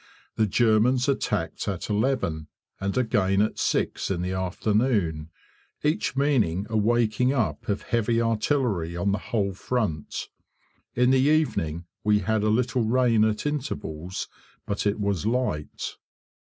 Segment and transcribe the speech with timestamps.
[0.35, 2.47] The Germans attacked at eleven,
[2.79, 5.29] and again at six in the afternoon,
[5.83, 10.27] each meaning a waking up of heavy artillery on the whole front.
[10.95, 14.27] In the evening we had a little rain at intervals,
[14.65, 15.97] but it was light.